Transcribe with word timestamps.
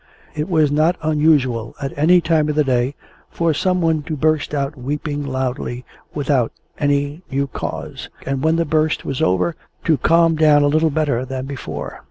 It 0.33 0.49
was 0.49 0.71
not 0.71 0.95
unusual 1.03 1.75
at 1.79 1.95
any 1.95 2.21
time 2.21 2.49
of 2.49 2.55
the 2.55 2.63
day 2.63 2.95
for 3.29 3.53
some 3.53 3.81
one 3.81 4.01
to 4.05 4.17
burst 4.17 4.51
out 4.55 4.75
weeping 4.75 5.23
loudly 5.23 5.85
without 6.15 6.51
any 6.79 7.21
new 7.29 7.45
cause; 7.45 8.09
and, 8.25 8.41
when 8.43 8.55
the 8.55 8.65
burst 8.65 9.05
was 9.05 9.21
over, 9.21 9.55
to 9.83 9.97
calm 9.99 10.35
down 10.35 10.63
a 10.63 10.67
little 10.67 10.89
better 10.89 11.23
than 11.23 11.45
before. 11.45 11.99